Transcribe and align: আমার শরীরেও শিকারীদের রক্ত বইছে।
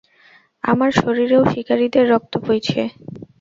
আমার 0.63 0.91
শরীরেও 0.95 1.43
শিকারীদের 1.51 2.05
রক্ত 2.11 2.33
বইছে। 2.45 2.81